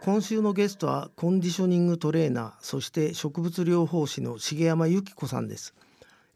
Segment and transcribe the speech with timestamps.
[0.00, 5.74] 今週のゲストはコンディショニングトレーナーそして植物療法士の重山由紀子さんです。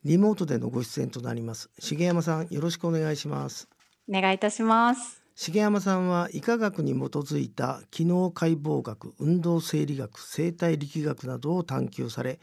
[0.05, 1.71] リモートでのご出演となります。
[1.81, 3.69] 重山さんよろしくお願いします。
[4.09, 5.23] お願いいたします。
[5.35, 12.39] 重山さんは医科学に基づいた機能解剖学運動生理学生態力学などを探求され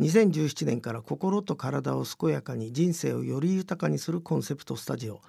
[0.00, 5.20] 2017年から心と体を健やかに人生をより豊かにするコンセプトスタジオ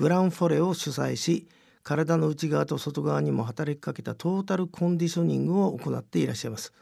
[0.00, 1.46] グランフォレを主催し
[1.82, 6.72] 体の内側と外側にも働きかけたトータルコンディショニングを行っていらっしゃいます。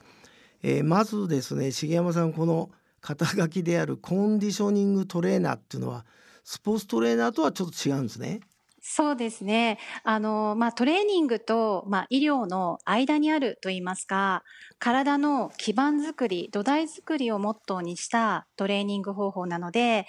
[0.63, 6.07] えー、まずですね重山さんこの肩書きであるコンディショニングトレーナーっていうのは
[6.45, 8.39] スポーツトレーナーとはちょっと違うんですね。
[8.81, 9.79] そうですね。
[10.03, 14.45] あの、まあ、トレーニングと、まあ、医療の間にあると言いますか、
[14.79, 20.07] 体の基盤づくり、土台づくりをモットーにしたトレーニング方法なので、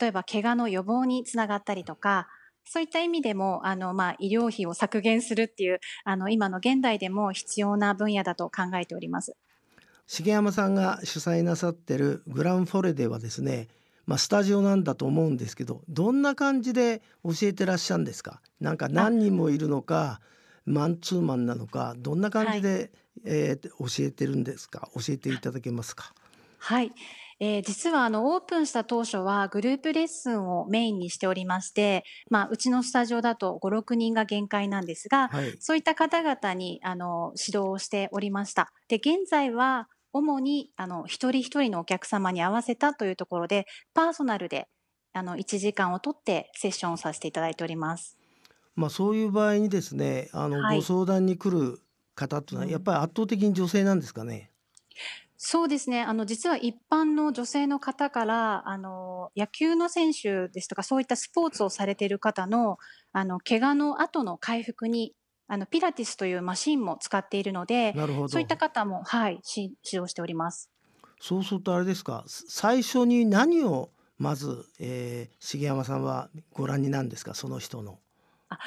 [0.00, 2.28] 例えば怪我の予防につながったりとか、
[2.64, 9.36] そういった意味でも、あの、まあ、医療費を削減するっていう、あの、今の現代でも必要な分野だと考えております。
[10.08, 13.68] 重山さんが主催なさってるグランフォレではですね、
[14.04, 18.42] まあ、スタジオなんだと思うんですけどどんな感じで教えてらっしゃるんですか？
[18.60, 20.20] なんか何人もいるのか
[20.66, 22.90] マンツーマンなのかどんな感じで、はい、
[23.26, 24.88] えー、教えてるんですか？
[24.94, 26.12] 教えていただけますか？
[26.58, 26.92] はい、
[27.44, 38.72] えー、実はあのオープンした当初はグループレッスンをメインにしておりまして、まあ、うちのスタジオだと56人が限界なんですが、はい、そういった方々にあの指導をしておりました。
[38.86, 44.68] で現在は主にあの一人一人のお客様に合わせたというところでパーソナルで
[45.12, 48.16] あの1時間を取ってセッションをさせていただいております。
[48.76, 51.80] まあ、そういう場合にですねあの、はい、ご相談に来る
[52.14, 54.52] 方というのはやっぱり圧倒的に女性なんですかね？
[55.44, 56.02] そうですね。
[56.02, 62.78] あの、実は一般の女性の方から、あの、野球の選手ですとか、そういったスポーツをされている方の、
[63.12, 65.16] あの、怪我の後の回復に
[65.48, 70.70] あのピラティスというマシンも使っているので、なるほどそういった方も、はい、指導しております。
[71.20, 77.98] そうするとあれですか、最初に何をまず、えー、重山さんはご覧になるんですか、その人の。
[78.48, 78.58] あ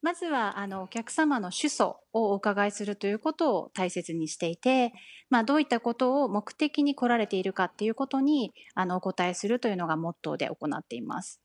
[0.00, 4.92] まずはあのお客様の主訴をお伺いするということを大切にしていて、
[5.28, 11.40] まあ、どういったことを目的に来られているかっていうことにあのお答えするというのがモットーで行っています。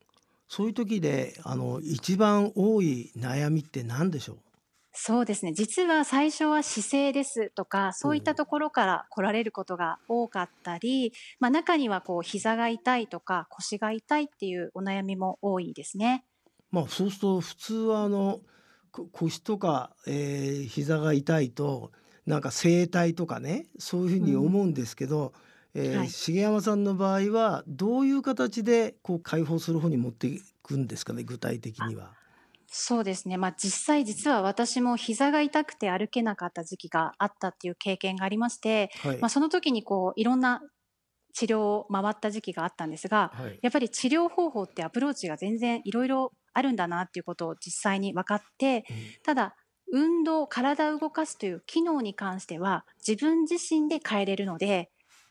[0.48, 4.38] そういう時であの一番多い悩みって何でしょう？
[4.92, 5.52] そうですね。
[5.52, 16.24] 実は最初は姿勢ですとか、そういったところから来られることが多かったり、まあ中にはこう膝が痛いとか腰が痛いっていうお悩みも多いですね。
[16.74, 18.40] まあそうすると普通はあの
[19.12, 21.92] 腰とか、えー、膝が痛いと
[22.26, 25.32] なんか整体とかねそういうふうに思うんですけど、
[25.74, 32.12] うん、えーはい、重山さんの場合はどういう形でこう解放する方に持っていくんですかね具体的には。
[32.66, 33.36] そうですね。
[33.36, 40.60] まあ実際実は私も膝が痛くて歩けなかった時期があったっていう経験がありまして、はい、まあその時にこういろんな
[41.34, 49.56] 治療を回った時期があったんですが、はい、やっぱり治療方法ってアプローチが全然いろいろあるんだなっていうことを実際に分かって、うん、ただ
[49.92, 54.90] 運動、体を動かすという機能に関しては自分自身で変えれるので、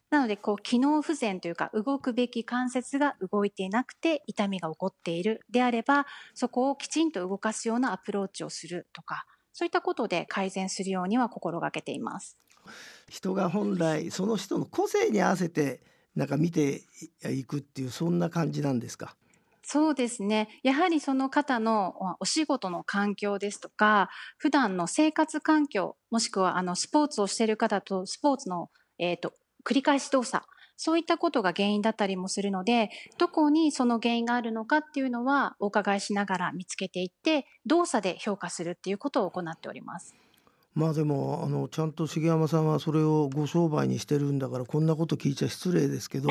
[0.09, 12.37] なので、こう、機能不全というか、動くべき関節が動いていなくて、痛みが起こっているであれば、そこをきちんと動かすようなアプローチをするとか、そういったことで改善するようには心がけています。
[13.09, 15.81] 人が本来、その人の個性に合わせて、
[16.15, 16.83] なんか見て
[17.31, 19.15] いくっていう、そんな感じなんですか？
[19.63, 20.49] そうですね。
[20.61, 28.69] やはりその方のお仕事の環境ですとか、普段の生活環境、もしくはあのスポーツをしている方とスポーツの、
[28.99, 29.33] えーと
[29.65, 40.13] 繰り返し動作、そういったことが原因だったりもするので、どこにその原因があるのかっていうのはお伺いしながら見つけていって、動作で評価するっていうことを行っております。
[40.75, 46.29] まあでもあのちゃんと重山さんはそれをご商売にしてるんだからこんなこと聞いちゃ失礼ですけど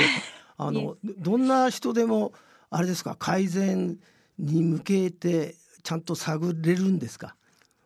[0.56, 2.32] あの どんな人でも
[2.72, 3.14] あれですか？
[3.18, 3.98] 改善
[4.38, 7.36] に向けてちゃんと探れるんですか？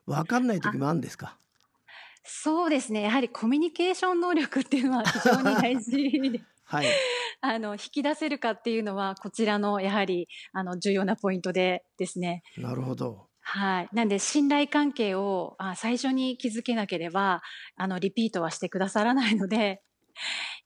[0.07, 1.37] 分かんない時もあるんですか？
[2.25, 3.03] そうですね。
[3.03, 6.41] やはりコミュニケーション能力っていうのは非常に大事で。
[6.65, 6.87] はい。
[7.41, 12.43] あの、引き出せるかっていうのは、こちらの、やはり、あの、重要なポイントでですね。
[12.57, 13.29] なるほど。
[13.41, 13.89] はい。
[13.93, 17.43] なんで、信頼関係をあ最初に築けなければ、
[17.77, 19.83] あの、リピートはしてくださらないので、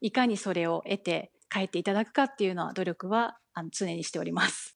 [0.00, 4.72] いかにそれを得て帰っていただくかっていうのは、努力はあの常にしております。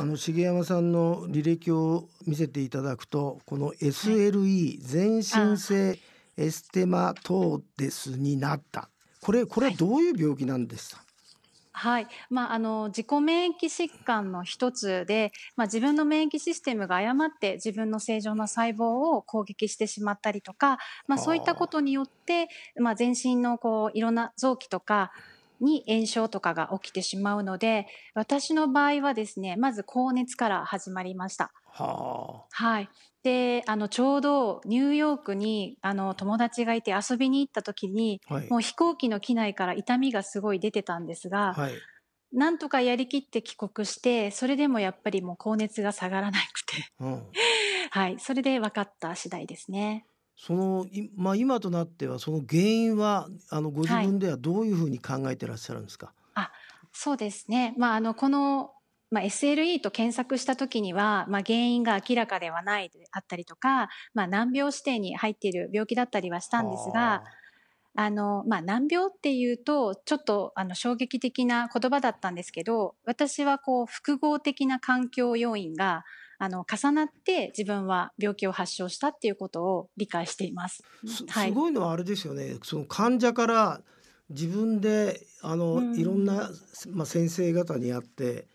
[0.00, 5.98] あの重山さんの履歴を見せていただくとこの SLE 全身性
[6.36, 8.90] エステマトーデスになった
[9.22, 11.07] これこれはどういう病気なんですか、はい。
[12.30, 25.12] まあ、あの、自己免疫疾患の一つで、まあ、自分の免疫システムが誤って自分の正常な細胞を攻撃してしまったりとか、まあ、そういったことによって、まあ、全身のこう、いろんな臓器とか、
[25.60, 31.52] に炎症とかが起きてしまうので、私の場合はですね、まず高熱から始まりました。
[31.72, 32.46] はあ。
[32.50, 32.88] はい。
[33.22, 41.72] で、あの、ちょうどニューヨークに、あの、友達がいて遊びに行った時に、はい、もう飛行機の機内から痛みがすごい出てたんですが、はい、
[42.32, 47.26] なんとかやりきって帰国して、それでもやっぱりもう高熱が下がらなくて、うん、
[47.90, 50.04] はい、それで分かった次第ですね。
[50.38, 50.86] その、
[51.16, 56.52] まあ、今となってはその原因はあのご自分ではどういうふうに考えてらっしゃるんですか、はい、あ
[56.92, 58.70] そうですね、まあ、あのこの
[59.10, 67.24] まあ、SLE と検索した時には、まあ、原因が明らかではないであったりとか、まあ、難病指定に入っている病気だったりはしたんですが、
[67.96, 76.04] あの、まあ、難病っていうと、ちょっと、あの、衝撃的な言葉だったんですけど、私はこう、複合的な環境要因が、
[76.38, 80.82] あの、重なって自分は病気を発症したっていうことを理解しています。
[81.04, 82.56] すごいのはあれですよね。
[82.62, 83.80] その患者から
[84.30, 86.50] 自分で、あの、うん、いろんな、
[86.90, 88.46] まあ、先生方に会って、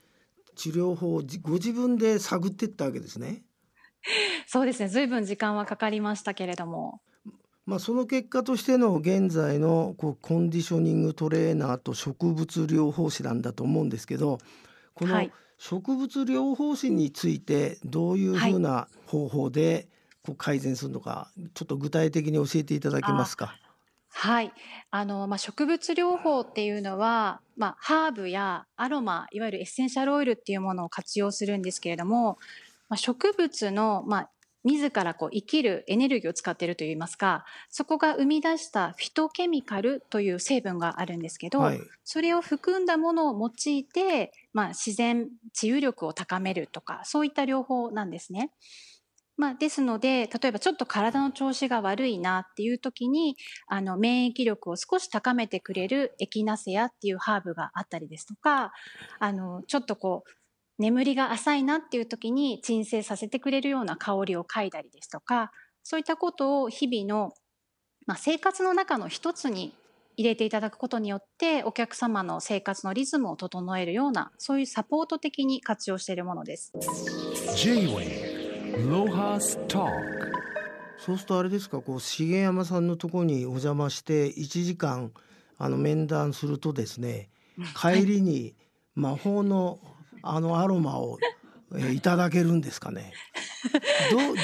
[0.55, 3.43] 治療法をご自分で探っていったわけですね。
[4.47, 4.87] そうですね。
[4.87, 7.01] 随分時間はかかりましたけれども。
[7.65, 14.37] まあ、その結果としての現在のこうコンディショニングトレーナーと植物療法士なんだと思うんですけど
[14.93, 19.87] この植物療法士についてどういうふうな方法で
[20.23, 23.57] こう改善するのかちょっと具体的に教えていただけますか？
[24.15, 24.53] はい。
[24.91, 32.37] あの、まあ、植物療法っていうのは、まあ、ハーブやアロマ、いわゆるエッセンシャルオイルっていうものを活用するんですけれども、
[32.89, 34.31] まあ、植物の、まあ、
[34.63, 48.51] 自らこう生きるエネルギーを使っているといいますか、そこが生み出したフィトケミカルという成分があるんですけど、はい、それを含んだものを用いて、まあ、自然治癒力を高めるとか、そういった療法なんですね。
[49.35, 53.35] まあ、ですので、例えばちょっと体の調子が悪いなっていう時に、
[53.67, 58.73] あの、免疫力を少し高めてくれるエキナセアっていうハーブがあったりですとか、
[59.19, 60.29] あの、ちょっとこう、
[60.79, 65.51] 眠りが浅いなっていう時に鎮静させてくれるような香りを嗅いだりですとか、
[65.83, 67.33] そういったことを日々の、
[68.05, 69.73] まあ、生活の中の一つに
[70.15, 76.71] 入れていただくことによってお客様の生活のリズムを整えるようなそういうサポート的に活用しているものです。
[80.97, 85.11] そうするとあれですかこう重山さんのところにお邪魔して1時間
[85.57, 87.29] あの面談するとですね
[87.79, 88.55] 帰りに
[88.95, 89.79] 魔法の
[90.23, 91.19] あのアロマを、
[91.75, 93.13] えいただけるんですかね？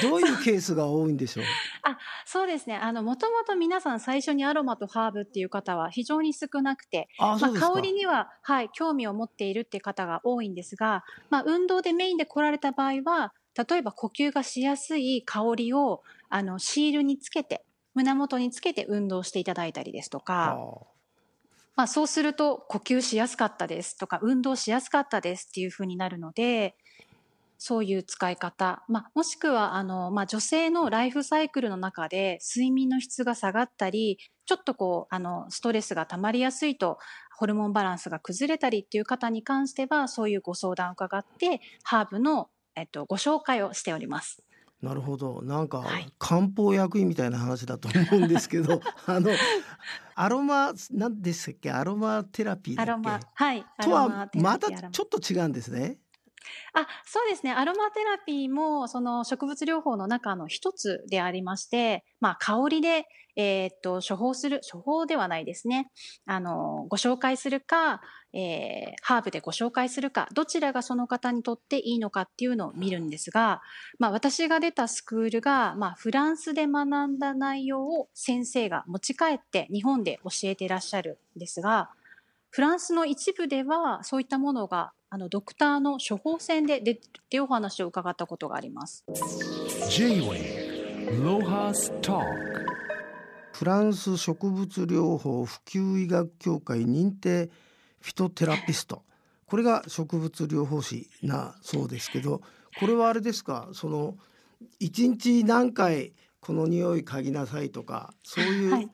[0.02, 1.44] どどういうケースが多いんでしょう？
[1.84, 2.76] あそうですね。
[2.76, 13.32] あのもともと皆さん最初にアロマとハーブっていう方は非常に少なくてまあ、香りには、はい、興味を持っているっていう方が多いんですが、まあ、運動でメインで来られた場合は
[13.68, 20.56] 例えば呼吸がしやすい香りをあのシールにつけて胸元につけて運動していただいたりですとか、
[21.76, 26.76] まあ、そうすると呼吸しやすかったですとか運動しやすかったですっていうふうになるので
[27.58, 36.98] そういう使い方、まあ、もしくはあの、まあ、女性のライフサイクルの中で睡眠の質が下がったりちょっとこうあのストレスが溜まりやすいと
[37.36, 44.42] ホルモンバランスが崩れたりっていう方に関してはそういうご相談を伺ってハーブのえっと、ご紹介をしております。
[44.82, 45.42] なるほど。
[45.42, 45.84] なんか
[46.18, 49.30] 漢方薬品みたいな話だと思うんですけど あの
[50.14, 51.70] アロマ何でしたっけ？
[51.70, 53.20] アロマテラピーアロマ。
[53.34, 53.64] はい。
[53.82, 55.98] とはまたちょっと違うんですね。
[56.72, 63.06] あそうですねアロマテラピーもその植物療法の中の一つでありまして、まあ、香りで
[63.36, 65.90] えー、っと、処方する、処方ではないですね。
[66.26, 68.00] あの、ご紹介するか、
[68.32, 73.62] えー、ハーブでご紹介するか、どちらがその方にとっていいのかっていうのを見るんですが、
[73.98, 81.90] まあ私が出たスクールが、まあフランスで学んだ内容を先生が持ち帰って日本で教えていらっしゃるんですが、
[82.50, 89.04] フランスの一部ではそういったものがあのドクターの処方箋で出てお話を伺ったことがあります。
[89.90, 92.24] J-Way ロハスター
[93.52, 97.50] フランス植物療法普及医学協会認定
[98.00, 99.02] フィトテラピスト。
[99.46, 102.40] これが植物療法士なそうですけど
[102.78, 103.68] これはあれですか？
[103.72, 104.16] その
[104.78, 108.88] 一日何回この匂い嗅ぎなさいとかそういう、はい、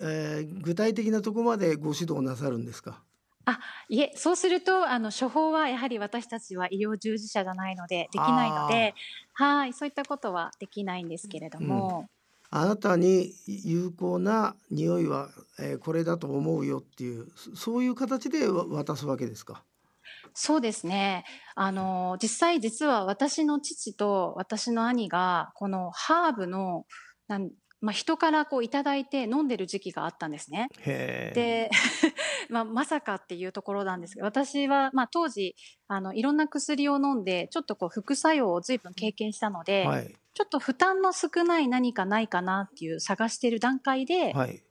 [0.00, 3.00] えー、具体的なとこまでご指導なさるんですか？
[3.44, 8.94] あいえそうするとあの処方はやはり私たちは医療従事者じゃないのでできないので
[9.32, 12.00] はいそういったことはできないんですけれども。
[12.02, 12.06] うん
[12.54, 19.64] あなたに有効な匂いは、えー、これだと思うよっていうそういう形で渡すわけですか？
[20.34, 21.24] そうですね。
[21.54, 26.84] あの、実際実は私の父と私の兄が、このハーブの、
[27.26, 30.68] なんまあ、人からこういただいて飲んでる時期があったんですね。
[30.84, 31.70] で、
[32.48, 35.56] まあ、まさかっていうところなんですけど、私は、まあ、当時、
[35.88, 44.62] あの、いろんな薬を飲んで、ちょっとこう副作用を随分経験したので、はい、ちょっと負担の少ない何かないかなっていう探している段階で、はい、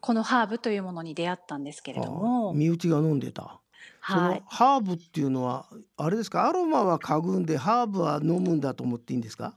[0.00, 2.52] このハーブというものに出会ったんですけれども。
[2.54, 3.60] 身内が飲んでた。
[4.06, 6.48] そのハーブっていうのはあれですか？
[6.48, 9.54] アロマは嗅ぐんでハーブは飲むんだと思っていいんですか？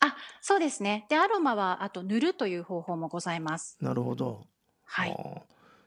[0.00, 1.06] あそうですね。
[1.08, 3.78] でアロマはあと塗るという方法もございます。
[3.80, 4.44] なるほど。
[4.84, 5.16] はい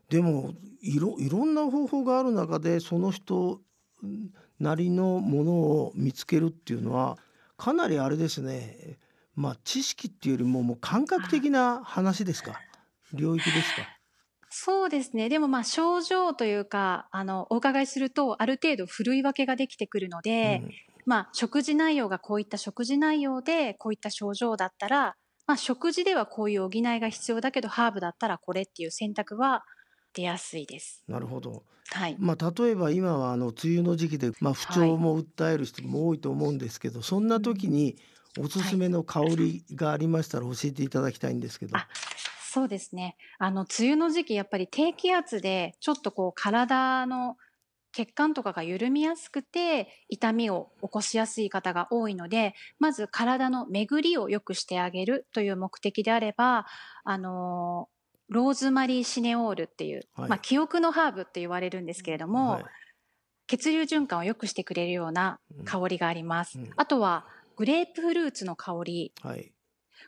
[0.09, 3.61] でもいろいろんな方法がある中でその人
[4.59, 7.17] なりのものを見つけるっていうのは
[7.57, 8.97] かなりあれですね。
[9.35, 12.59] まあ知識っていうよりももう感覚的な話ですか？
[13.13, 13.83] 領域ですか？
[14.49, 15.29] そうですね。
[15.29, 20.71] でもまあ症状というか、あの、お伺いすると、ある程度ふるい分けができてくるので、うん、
[21.05, 29.63] まあ食事内容がこういった食事内容で、こういった症状だったら、まあ食事ではこういう補いが必要だけど、ハーブだったらこれっていう選択は
[30.13, 31.03] 出やすいです。
[31.07, 31.63] なるほど。
[31.91, 32.15] はい。
[32.19, 37.95] まあ例えば今はあの梅雨の時期で、まあ不調も訴える人も多いと思うんですけど、はい、そんな時に
[38.39, 41.77] おすすめの香りがありましたら教えていただきたいんですけど。
[41.77, 41.87] はい
[42.51, 43.15] そうですね。
[43.37, 47.37] あの、梅雨の時期、やっぱり低気圧で、ちょっとこう、体の
[47.91, 56.65] 血管とかが緩みやすくて、痛みを起こしやすい方が多いので、まず体の巡りを良くしてあげるという目的であれば、
[57.03, 57.87] あの
[58.29, 62.65] ローズマリーシネオールっていう、はい、まあ、記憶のハーブって言われるんですけれども、はい、
[63.47, 66.59] 血流循環を良くしてくれるような香りがあります。
[66.59, 66.65] うん。
[66.65, 69.51] うん、あとは、グレープフルーツの香り、はい、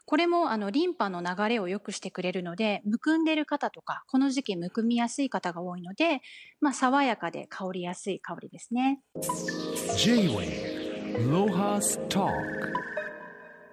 [0.05, 6.21] これもあのリンパの流れを良くしてくれるので、むくんでる方とか、この時期むくみやすい方が多いので、
[6.59, 9.01] まあ、爽やかで香りやすい香りですね。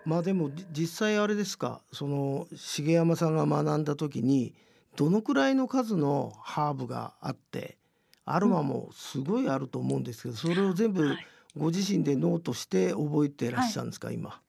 [0.08, 1.82] まあでも実際あれですか？
[1.92, 4.54] その繁山さんが学んだ時に
[4.96, 7.76] どのくらいの数のハーブがあって
[8.24, 11.14] アロマもすごいあると思うんですけど、それを全部
[11.56, 14.40] ご自身でノートして覚えてらっしゃるんですか、はい、今。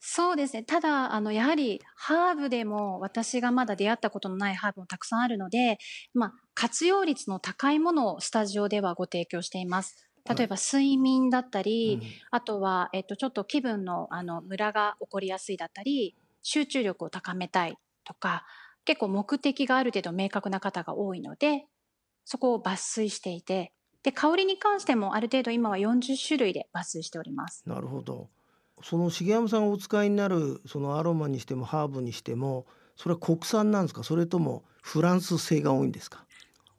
[0.00, 0.62] そうですね。
[0.62, 5.76] ただ、あの、やはり、ハーブでも、私がまだ出会ったことのないハーブもたくさんあるので、
[6.14, 10.09] まあ、活用率の高いものをスタジオではご提供しています。
[10.28, 18.44] 例えば、睡眠だったり、はい、あとは、えっと、ちょっと気分の、あの、ムラが起こりやすいだったり、集中力を高めたいとか、
[18.84, 21.66] 結構目的がある程度明確な方が多いので、
[22.24, 23.72] そこを抜粋していて、
[24.02, 27.62] で、香りに関してもある程度今は40種類で抜粋しております。
[27.66, 28.30] なるほど。
[28.82, 34.02] その重山さんがお使いになるそのアロマにしてもハーブにしてもそれは国産なんですか？
[34.02, 36.24] それともフランス製が多いんですか？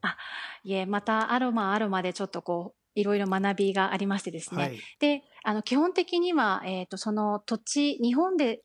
[0.00, 0.16] あ
[0.64, 8.62] いえまたアロマアロマでちょっとこういろいろ学びがありましてですね、はい、であの基本的には、えーと、その土地日本で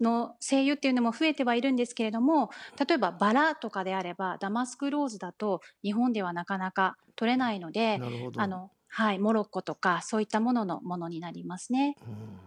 [0.00, 8.00] の精油っていうのも増えてはいるんですけれども例えばバラとかであればダマスクローズだと日本ではなかなか取れないので
[8.36, 11.96] あの、はい、モロッコとかそういったもののものになりますね。
[12.06, 12.40] うん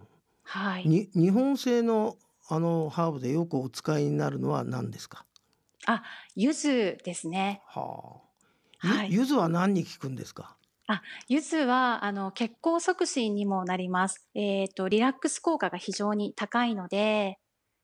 [0.46, 0.86] はい。
[0.86, 2.18] に日本製の
[2.50, 5.26] あのハーブでよくお使いになるのは何ですか？
[5.86, 6.04] あ、
[6.36, 7.62] 柚子ですね。
[7.66, 8.20] は
[8.82, 8.88] あ。
[8.88, 10.58] はい、柚子は何に効くんですか？
[10.88, 14.28] あ、柚子はあの血行促進にもなります。
[14.36, 17.40] えっ、ー、とリラックス効果が非常に高いので、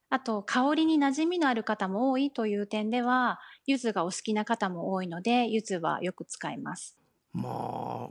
[0.09, 6.97] あと香りに馴染みのある方も多いという点では、柚子がお好きな方も多いので、柚子はよく使います。
[7.33, 7.49] ま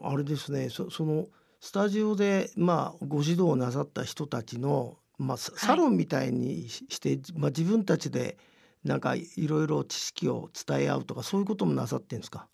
[0.02, 0.68] ああれですね。
[0.70, 1.28] そその
[1.60, 8.38] スタジオでまあご指導なさった人たちの、まあ、サロンみたいにして、はい、まあ、自分たちで
[8.84, 12.48] なんかいろいろ知識を伝え合うとかそういうこともなさってんですか？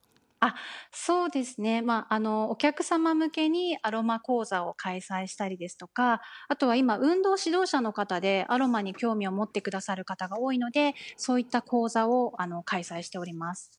[0.47, 0.55] あ
[0.93, 13.71] そうですね、まあ、あのお客様向けにアロマ講座を開催したりですとかあとは今運動指導者の方でアロマに興味を持ってくださる方が多いのでそういった講座をあの開催しております。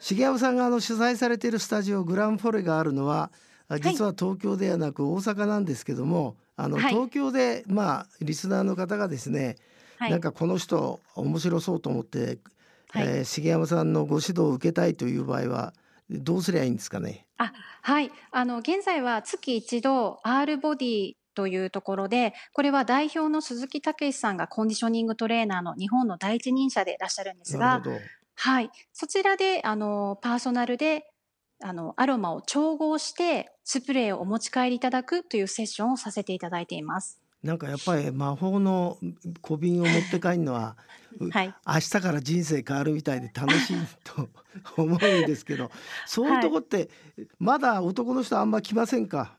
[0.00, 3.30] 重山さんがあの取材されているスタジオグランフォレがあるのは
[3.78, 9.56] 実は東京ではなく大阪なんですけども、あの、東京でまあリスナーの方がですね、
[10.00, 12.38] はい、なんかこの人面白そうと思って、
[12.88, 15.74] はい、えー、重山さんのご指導を受けたいという場合は
[16.08, 17.26] どうすりゃいいんですかね？
[17.36, 17.52] あ
[17.82, 27.82] はいあの現在は月一度 R ボディというところで、これは代表の鈴木武さんがコンディショニングトレーナーの日本の第一人者でいらっしゃるんですが、
[28.34, 28.70] はい。
[28.92, 31.06] そちらで、あの、パーソナルで
[31.62, 37.20] あの、アロマを調合してスプレーをお持ち帰りいただくというセッションをさせていただいています。
[37.42, 38.98] なんかやっぱり魔法の
[39.40, 40.76] 小瓶を持って帰るのは、
[41.32, 44.28] はい、明日から人生変わるみたいで楽しいと
[44.76, 45.70] 思うんですけど
[46.06, 46.88] そういうとこって
[47.38, 49.38] まだ男の人あんま来ませんか、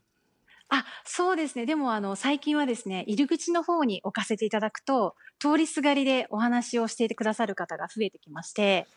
[0.74, 1.66] あ、そうですね。
[1.66, 8.88] でも、あの、最近はですね、入り口の方に置かせていただくと、通りすがりでお話をしていてくださる方が増えてきまして、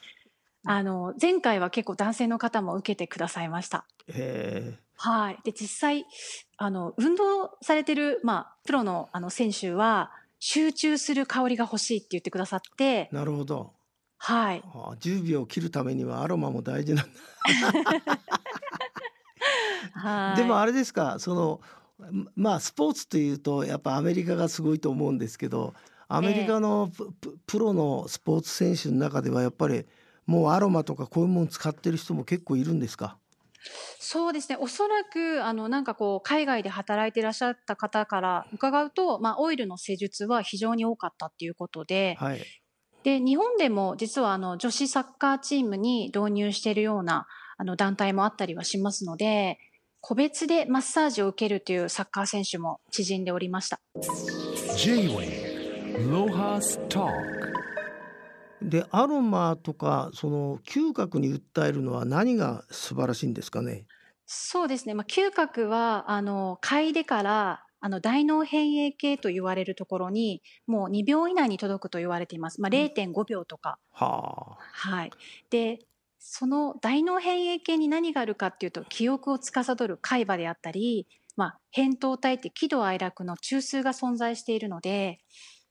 [0.64, 3.86] あの、前回は結構男性の方も受けてくださいました。
[4.06, 5.38] へはい。
[5.44, 6.06] で、実際、
[6.56, 13.72] あの、運動されてる、まあ、プロの、あの、選手は、集中する香りが欲しいって言ってくださって、なるほど。
[14.18, 14.62] はい。
[14.72, 17.12] はあ、10秒切るためにはアロマも大事なんだ。
[20.36, 21.60] でもあれですかその
[22.34, 25.74] まあスポーツというとやっぱアメリカがすごいと思うんですけど
[26.08, 26.90] アメリカの
[27.46, 29.86] プ,、ロのスポーツ選手の中ではやっぱり
[30.26, 33.18] もうアロマとかこういうもの使ってる人も結構いるんですか？
[33.98, 34.58] そうですね。
[34.60, 42.44] おそらく、あの、なんかこう、海外で働いていらっしゃった方から伺うと、まあ、オイルの施術は非常に多かったっていうことで、はい、
[43.04, 49.58] で、日本でも実はあの、女子サッカーチームに導入しているような、あの、団体もあったりはしますので、
[50.00, 53.80] 個別でマッサージを受けるというサッカー選手も縮んでおりました。
[58.62, 63.86] でアロマとかその嗅覚に訴えるのは何が素晴らしいんですかね？
[64.26, 73.78] そうですね、まあ、嗅覚はあの嗅いでからあの大脳変影系と言われるところにもう2秒以内に届くと言われています、まあ、0.5秒とか。
[73.92, 75.10] はあ、はい、
[75.50, 75.80] で
[76.18, 81.06] その大脳変影系に何があるかっていうと記憶を司る海馬であったり、
[81.36, 85.20] まあ、扁桃体って喜怒哀楽の中枢が存在しているので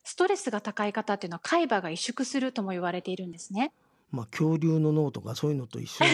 [0.04, 3.72] ストレスが高い方っていうのは海馬が萎縮するとも言われているんですね。
[4.12, 6.12] まあ、恐竜の脳とかそういうのと一緒に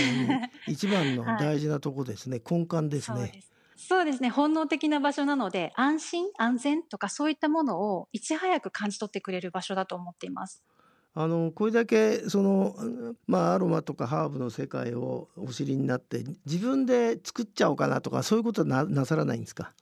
[0.67, 3.43] 一番の大事なとこですね、はい、根幹ですね。
[3.75, 10.63] そうですね本能的な場所なので安心安全とかそういったものをいち早く感じ取ってくれる場所だと思っています。
[11.13, 12.75] あのこれだけその
[13.25, 19.73] まあアロマとかハーブの世界をお知りになって自分で作っちゃおうかなとかそういうことはななさらないんですか？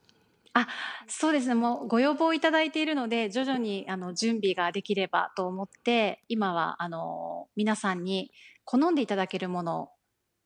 [0.59, 0.67] あ
[1.07, 8.31] そうですねもうご要望いただいているので徐々にあの準備ができればと思って今はあの皆さんに
[8.63, 9.89] 好んでいただけるものを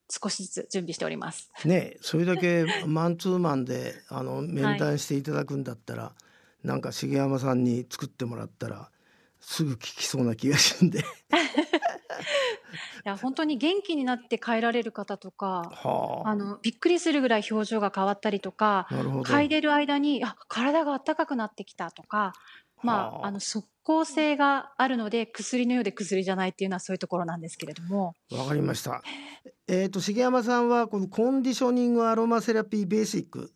[0.09, 1.49] 少しずつ準備しております。
[1.63, 6.13] ねそれだけ マンツーマンであの面談していただくんだったら、は
[6.65, 8.91] い、なんか重山さんに作ってもらったら
[9.41, 11.03] すぐ聞きそうな気がするんで い
[13.03, 22.33] や本当に元気になって帰られる方とか、はあ、あのびっくりするぐらい表情が変わったりとか嗅いでる間にあ体が温かくなってきたとか、
[22.83, 28.13] まあ、あの即効性があるので薬のようで薬じゃないっていうのはそういうところなんですけれども。
[28.31, 29.01] わかりました。
[29.67, 33.51] えっ、ー、と重山さんはこのコンディショニングアロマセラピーベーシック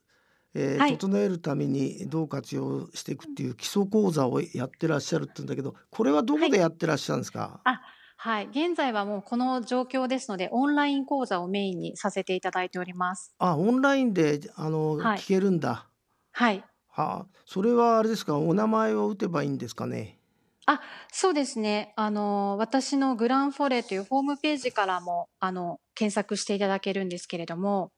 [0.56, 7.82] えーはい、整えるためにどう活用していくっていう基礎講座をやってらっしゃるって言うんだけどこれはどこでやってらっしゃるんですか、はい、あ
[8.18, 13.36] はい、現在はもうこの状況ですのでオンライン講座をメインにさせていただいております。
[13.38, 15.88] あオンラインであの、はい、聞けるんだ。
[16.32, 16.64] はい。
[16.88, 18.38] はあ、それはあれですか？
[18.38, 20.18] お名前を打てばいいんですかね？
[20.66, 21.94] あ、そうですね。
[21.98, 27.92] あの、私のグランフォレというホームページからも、あの、検索していただけるんですけれども、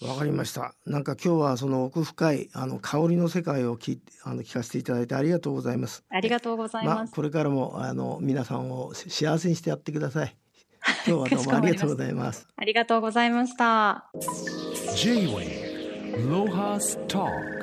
[0.00, 0.74] わかりました。
[0.86, 6.04] なんか今日はその奥深いあの香りの世界を聞あの聞かせていただいてありがとうございます。
[6.08, 6.96] ありがとうございます。
[6.96, 10.36] まあ、これからもあの皆さんを幸せにしてやってください。
[11.06, 12.46] 今日はどうもありがとうございます。
[12.56, 14.10] ありがとうございました。
[14.96, 17.61] J-Way ロハスター